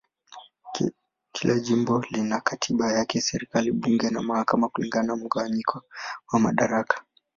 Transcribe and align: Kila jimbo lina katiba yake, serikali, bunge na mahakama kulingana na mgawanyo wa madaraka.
Kila 1.33 1.57
jimbo 1.59 1.99
lina 2.09 2.39
katiba 2.47 2.93
yake, 2.93 3.21
serikali, 3.21 3.71
bunge 3.71 4.09
na 4.09 4.21
mahakama 4.21 4.69
kulingana 4.69 5.07
na 5.07 5.15
mgawanyo 5.15 5.61
wa 6.33 6.39
madaraka. 6.39 7.05